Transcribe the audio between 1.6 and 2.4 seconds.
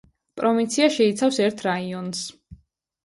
რაიონს.